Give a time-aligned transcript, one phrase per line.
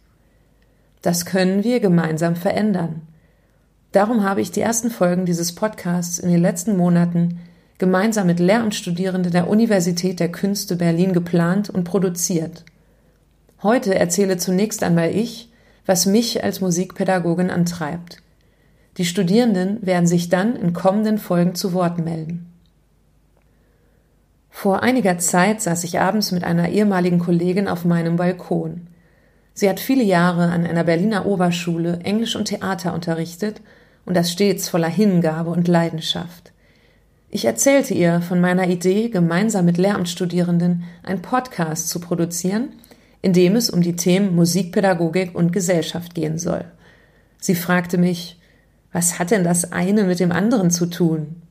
[1.02, 3.02] Das können wir gemeinsam verändern.
[3.92, 7.40] Darum habe ich die ersten Folgen dieses Podcasts in den letzten Monaten
[7.76, 12.64] gemeinsam mit Lehramtsstudierenden der Universität der Künste Berlin geplant und produziert.
[13.62, 15.50] Heute erzähle zunächst einmal ich,
[15.84, 18.22] was mich als Musikpädagogin antreibt.
[18.96, 22.52] Die Studierenden werden sich dann in kommenden Folgen zu Wort melden.
[24.50, 28.86] Vor einiger Zeit saß ich abends mit einer ehemaligen Kollegin auf meinem Balkon.
[29.52, 33.60] Sie hat viele Jahre an einer Berliner Oberschule Englisch und Theater unterrichtet
[34.06, 36.52] und das stets voller Hingabe und Leidenschaft.
[37.28, 42.70] Ich erzählte ihr von meiner Idee, gemeinsam mit Lehramtsstudierenden einen Podcast zu produzieren,
[43.20, 46.64] in dem es um die Themen Musikpädagogik und Gesellschaft gehen soll.
[47.38, 48.38] Sie fragte mich,
[48.92, 51.42] was hat denn das eine mit dem anderen zu tun?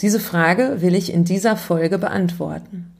[0.00, 2.92] Diese Frage will ich in dieser Folge beantworten.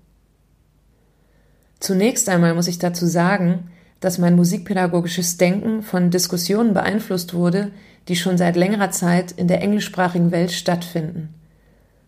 [1.79, 3.71] Zunächst einmal muss ich dazu sagen,
[4.01, 7.71] dass mein musikpädagogisches Denken von Diskussionen beeinflusst wurde,
[8.09, 11.35] die schon seit längerer Zeit in der englischsprachigen Welt stattfinden.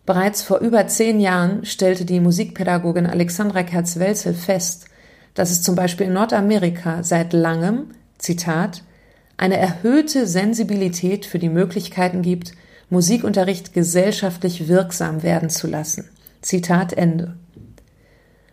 [0.05, 4.85] Bereits vor über zehn Jahren stellte die Musikpädagogin Alexandra Kerz-Welzel fest,
[5.33, 8.83] dass es zum Beispiel in Nordamerika seit langem, Zitat,
[9.37, 12.53] eine erhöhte Sensibilität für die Möglichkeiten gibt,
[12.89, 16.09] Musikunterricht gesellschaftlich wirksam werden zu lassen.
[16.41, 17.35] Zitat Ende.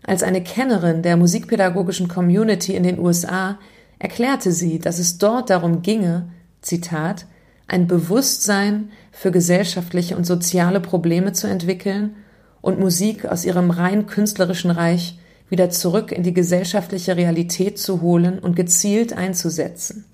[0.03, 3.59] Als eine Kennerin der musikpädagogischen Community in den USA
[3.99, 6.31] erklärte sie, dass es dort darum ginge,
[6.63, 7.27] Zitat,
[7.69, 12.17] ein Bewusstsein für gesellschaftliche und soziale Probleme zu entwickeln
[12.61, 15.19] und Musik aus ihrem rein künstlerischen Reich
[15.49, 20.05] wieder zurück in die gesellschaftliche Realität zu holen und gezielt einzusetzen.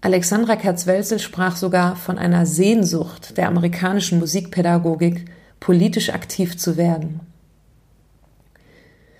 [0.00, 5.24] Alexandra Kerzwelzel sprach sogar von einer Sehnsucht der amerikanischen Musikpädagogik,
[5.58, 7.20] politisch aktiv zu werden.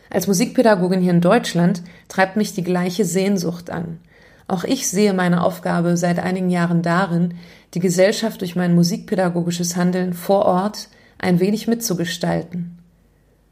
[0.08, 3.98] Als Musikpädagogin hier in Deutschland treibt mich die gleiche Sehnsucht an.
[4.46, 7.34] Auch ich sehe meine Aufgabe seit einigen Jahren darin,
[7.74, 10.88] die Gesellschaft durch mein musikpädagogisches Handeln vor Ort
[11.18, 12.78] ein wenig mitzugestalten.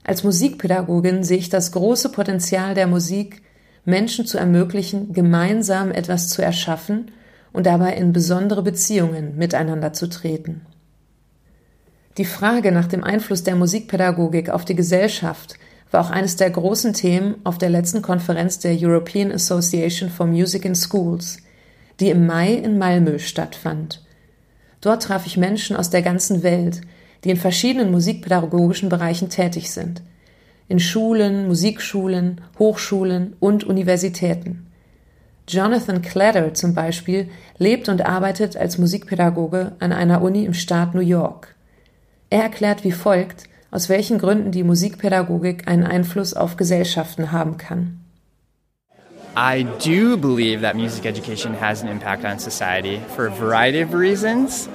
[0.04, 3.42] Als Musikpädagogin sehe ich das große Potenzial der Musik,
[3.86, 7.12] Menschen zu ermöglichen, gemeinsam etwas zu erschaffen
[7.52, 10.66] und dabei in besondere Beziehungen miteinander zu treten.
[12.19, 15.54] Die Frage nach dem Einfluss der Musikpädagogik auf die Gesellschaft
[15.91, 20.65] war auch eines der großen Themen auf der letzten Konferenz der European Association for Music
[20.65, 21.39] in Schools,
[22.00, 24.04] die im Mai in Malmö stattfand.
[24.80, 26.80] Dort traf ich Menschen aus der ganzen Welt,
[27.22, 30.03] die in verschiedenen musikpädagogischen Bereichen tätig sind.
[30.68, 34.66] In Schulen, Musikschulen, Hochschulen und Universitäten.
[35.48, 37.28] Jonathan Clatter zum Beispiel
[37.59, 41.54] lebt und arbeitet als Musikpädagoge an einer Uni im Staat New York.
[42.30, 48.01] Er erklärt wie folgt, aus welchen Gründen die Musikpädagogik einen Einfluss auf Gesellschaften haben kann.
[49.36, 53.92] I do believe that music education has an impact on society for a variety of
[53.92, 54.68] reasons.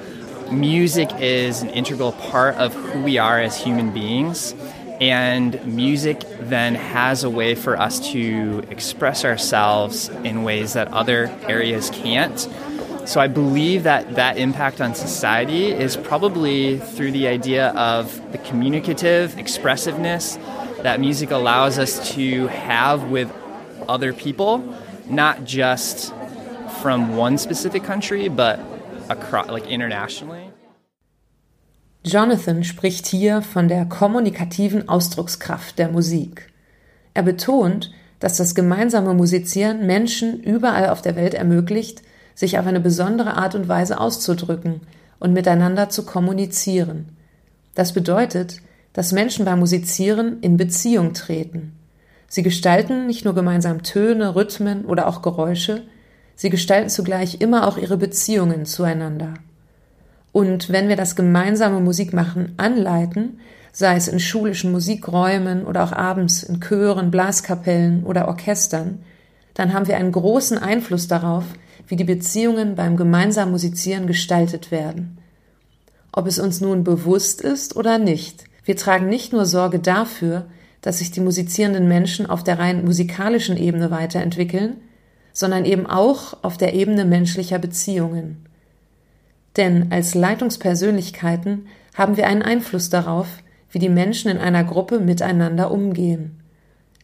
[0.52, 4.54] Music is an integral part of who we are as human beings,
[5.02, 11.26] and music then has a way for us to express ourselves in ways that other
[11.48, 12.38] areas can't.
[13.04, 18.38] So I believe that that impact on society is probably through the idea of the
[18.38, 20.36] communicative expressiveness
[20.82, 23.28] that music allows us to have with
[23.88, 24.58] other people,
[25.06, 26.14] not just
[26.80, 28.60] from one specific country, but
[29.08, 30.51] across, like internationally.
[32.04, 36.50] Jonathan spricht hier von der kommunikativen Ausdruckskraft der Musik.
[37.14, 42.02] Er betont, dass das gemeinsame Musizieren Menschen überall auf der Welt ermöglicht,
[42.34, 44.80] sich auf eine besondere Art und Weise auszudrücken
[45.20, 47.16] und miteinander zu kommunizieren.
[47.76, 48.62] Das bedeutet,
[48.94, 51.72] dass Menschen beim Musizieren in Beziehung treten.
[52.26, 55.82] Sie gestalten nicht nur gemeinsam Töne, Rhythmen oder auch Geräusche,
[56.34, 59.34] sie gestalten zugleich immer auch ihre Beziehungen zueinander.
[60.32, 63.38] Und wenn wir das gemeinsame Musikmachen anleiten,
[63.70, 69.00] sei es in schulischen Musikräumen oder auch abends in Chören, Blaskapellen oder Orchestern,
[69.54, 71.44] dann haben wir einen großen Einfluss darauf,
[71.86, 75.18] wie die Beziehungen beim gemeinsamen Musizieren gestaltet werden.
[76.12, 80.46] Ob es uns nun bewusst ist oder nicht, wir tragen nicht nur Sorge dafür,
[80.80, 84.76] dass sich die musizierenden Menschen auf der rein musikalischen Ebene weiterentwickeln,
[85.32, 88.46] sondern eben auch auf der Ebene menschlicher Beziehungen.
[89.56, 93.28] Denn als Leitungspersönlichkeiten haben wir einen Einfluss darauf,
[93.70, 96.42] wie die Menschen in einer Gruppe miteinander umgehen.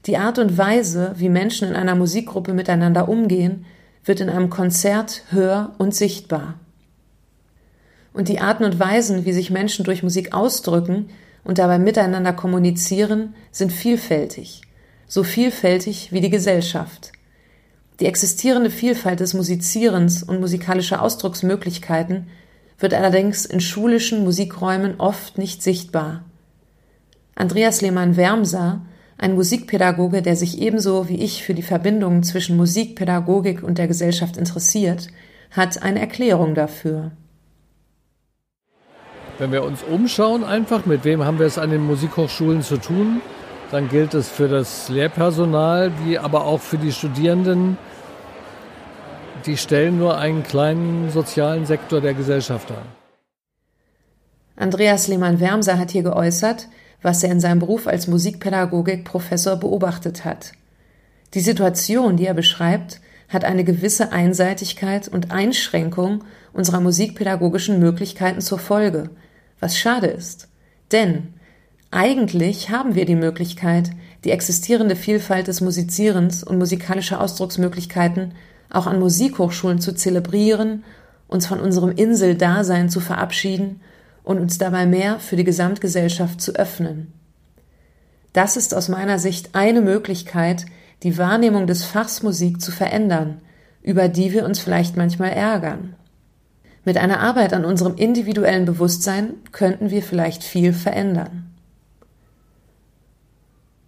[0.06, 3.66] Die Art und Weise, wie Menschen in einer Musikgruppe miteinander umgehen,
[4.04, 6.54] wird in einem Konzert hör und sichtbar.
[8.12, 11.10] Und die Arten und Weisen, wie sich Menschen durch Musik ausdrücken
[11.44, 14.62] und dabei miteinander kommunizieren, sind vielfältig,
[15.06, 17.12] so vielfältig wie die Gesellschaft.
[18.00, 22.28] Die existierende Vielfalt des Musizierens und musikalischer Ausdrucksmöglichkeiten
[22.78, 26.24] wird allerdings in schulischen Musikräumen oft nicht sichtbar.
[27.34, 28.80] Andreas Lehmann-Wermser,
[29.16, 34.36] ein Musikpädagoge, der sich ebenso wie ich für die Verbindungen zwischen Musikpädagogik und der Gesellschaft
[34.36, 35.08] interessiert,
[35.50, 37.12] hat eine Erklärung dafür.
[39.38, 43.20] Wenn wir uns umschauen, einfach, mit wem haben wir es an den Musikhochschulen zu tun,
[43.70, 47.76] dann gilt es für das Lehrpersonal, wie aber auch für die Studierenden,
[49.48, 52.84] die stellen nur einen kleinen sozialen Sektor der Gesellschaft dar.
[54.56, 56.68] Andreas Lehmann-Wermser hat hier geäußert,
[57.00, 60.52] was er in seinem Beruf als Musikpädagogik-Professor beobachtet hat.
[61.34, 68.58] Die Situation, die er beschreibt, hat eine gewisse Einseitigkeit und Einschränkung unserer musikpädagogischen Möglichkeiten zur
[68.58, 69.10] Folge,
[69.60, 70.48] was schade ist.
[70.92, 71.34] Denn
[71.90, 73.90] eigentlich haben wir die Möglichkeit,
[74.24, 78.32] die existierende Vielfalt des Musizierens und musikalischer Ausdrucksmöglichkeiten
[78.70, 80.84] auch an Musikhochschulen zu zelebrieren,
[81.26, 83.80] uns von unserem Inseldasein zu verabschieden
[84.24, 87.12] und uns dabei mehr für die Gesamtgesellschaft zu öffnen.
[88.32, 90.66] Das ist aus meiner Sicht eine Möglichkeit,
[91.02, 93.40] die Wahrnehmung des Fachs Musik zu verändern,
[93.82, 95.94] über die wir uns vielleicht manchmal ärgern.
[96.84, 101.47] Mit einer Arbeit an unserem individuellen Bewusstsein könnten wir vielleicht viel verändern.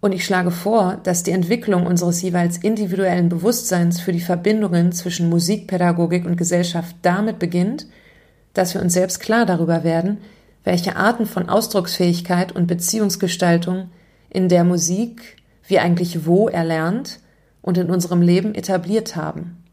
[0.01, 5.29] Und ich schlage vor, dass die Entwicklung unseres jeweils individuellen Bewusstseins für die Verbindungen zwischen
[5.29, 7.85] Musikpädagogik und Gesellschaft damit beginnt,
[8.53, 10.17] dass wir uns selbst klar darüber werden,
[10.63, 13.91] welche Arten von Ausdrucksfähigkeit und Beziehungsgestaltung
[14.29, 15.37] in der Musik
[15.67, 17.19] wir eigentlich wo erlernt
[17.61, 19.63] und in unserem Leben etabliert haben.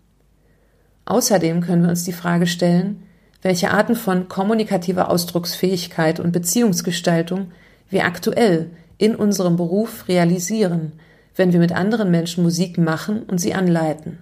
[1.06, 3.02] Außerdem können wir uns die Frage stellen,
[3.40, 7.52] welche Arten von kommunikativer Ausdrucksfähigkeit und Beziehungsgestaltung
[7.88, 10.92] wir aktuell in unserem Beruf realisieren,
[11.34, 14.18] wenn wir mit anderen Menschen Musik machen und sie anleiten.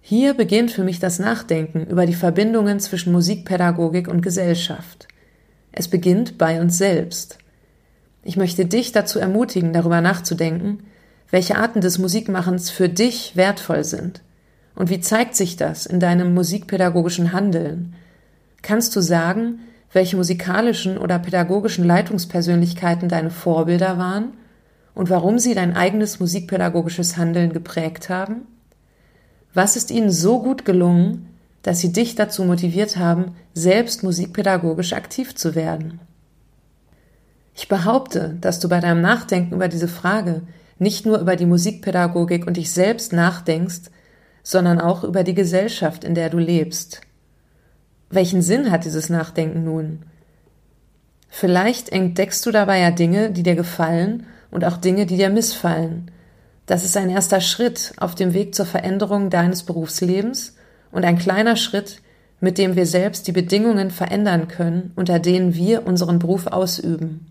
[0.00, 5.08] Hier beginnt für mich das Nachdenken über die Verbindungen zwischen Musikpädagogik und Gesellschaft.
[5.72, 7.38] Es beginnt bei uns selbst.
[8.22, 10.84] Ich möchte dich dazu ermutigen, darüber nachzudenken,
[11.30, 14.22] welche Arten des Musikmachens für dich wertvoll sind
[14.74, 17.94] und wie zeigt sich das in deinem musikpädagogischen Handeln?
[18.62, 19.60] Kannst du sagen,
[19.94, 24.32] welche musikalischen oder pädagogischen Leitungspersönlichkeiten deine Vorbilder waren
[24.94, 28.42] und warum sie dein eigenes musikpädagogisches Handeln geprägt haben?
[29.54, 31.28] Was ist ihnen so gut gelungen,
[31.62, 36.00] dass sie dich dazu motiviert haben, selbst musikpädagogisch aktiv zu werden?
[37.54, 40.42] Ich behaupte, dass du bei deinem Nachdenken über diese Frage
[40.80, 43.90] nicht nur über die Musikpädagogik und dich selbst nachdenkst,
[44.42, 47.00] sondern auch über die Gesellschaft, in der du lebst.
[48.14, 50.02] Welchen Sinn hat dieses Nachdenken nun?
[51.28, 56.12] Vielleicht entdeckst du dabei ja Dinge, die dir gefallen und auch Dinge, die dir missfallen.
[56.66, 60.54] Das ist ein erster Schritt auf dem Weg zur Veränderung deines Berufslebens
[60.92, 62.02] und ein kleiner Schritt,
[62.38, 67.26] mit dem wir selbst die Bedingungen verändern können, unter denen wir unseren Beruf ausüben.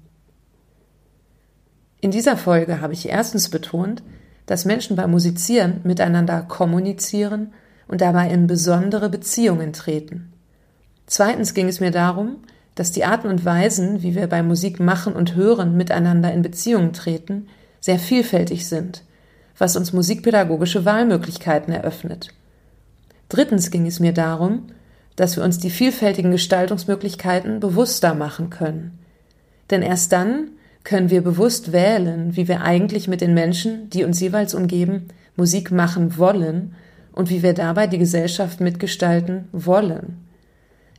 [2.01, 4.03] In dieser Folge habe ich erstens betont,
[4.47, 7.53] dass Menschen beim Musizieren miteinander kommunizieren
[7.87, 10.32] und dabei in besondere Beziehungen treten.
[11.13, 12.37] Zweitens ging es mir darum,
[12.73, 16.91] dass die Arten und Weisen, wie wir bei Musik machen und hören, miteinander in Beziehungen
[16.91, 19.03] treten, sehr vielfältig sind,
[19.55, 22.29] was uns musikpädagogische Wahlmöglichkeiten eröffnet.
[23.29, 24.63] Drittens ging es mir darum,
[25.15, 28.97] dass wir uns die vielfältigen Gestaltungsmöglichkeiten bewusster machen können.
[29.69, 30.49] Denn erst dann
[30.83, 35.69] können wir bewusst wählen, wie wir eigentlich mit den Menschen, die uns jeweils umgeben, Musik
[35.69, 36.73] machen wollen
[37.11, 40.22] und wie wir dabei die Gesellschaft mitgestalten wollen.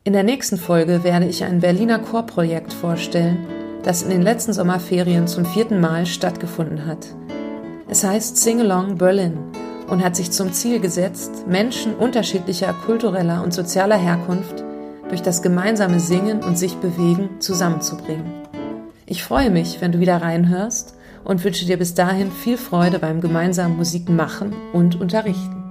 [0.04, 3.55] In der nächsten Folge werde ich ein Berliner Chorprojekt vorstellen,
[3.86, 7.06] das in den letzten Sommerferien zum vierten Mal stattgefunden hat.
[7.88, 9.38] Es heißt Sing Along Berlin
[9.86, 14.64] und hat sich zum Ziel gesetzt, Menschen unterschiedlicher kultureller und sozialer Herkunft
[15.08, 18.26] durch das gemeinsame Singen und sich bewegen zusammenzubringen.
[19.06, 23.20] Ich freue mich, wenn du wieder reinhörst und wünsche dir bis dahin viel Freude beim
[23.20, 25.65] gemeinsamen Musik machen und unterrichten.